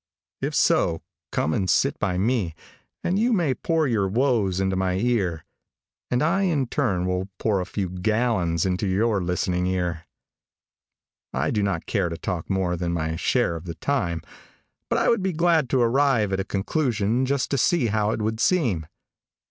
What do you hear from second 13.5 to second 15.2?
of the time, but I